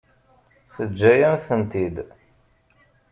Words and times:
Teǧǧa-yam-tent-id. 0.73 1.95